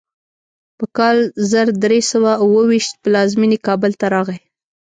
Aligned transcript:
په 0.77 0.85
کال 0.97 1.17
زر 1.51 1.67
درې 1.83 1.99
سوه 2.11 2.31
اوو 2.43 2.61
ویشت 2.71 2.93
پلازمینې 3.03 3.57
کابل 3.67 3.91
ته 4.01 4.05
راغی. 4.13 4.39